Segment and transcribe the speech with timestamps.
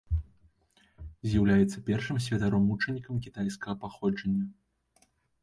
[1.33, 4.45] З'яўляецца першым святаром-мучанікам кітайскага паходжання.